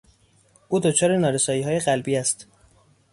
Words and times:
او 0.67 0.79
دچار 0.79 1.17
نارساییهای 1.17 1.79
قلبی 1.79 2.15
است. 2.17 2.47